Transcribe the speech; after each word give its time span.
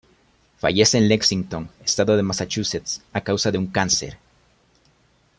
Fallece 0.57 0.97
en 0.97 1.07
Lexington, 1.07 1.69
estado 1.85 2.17
de 2.17 2.23
Massachusetts, 2.23 3.03
a 3.13 3.21
causa 3.21 3.51
de 3.51 3.59
un 3.59 3.67
cáncer. 3.67 4.17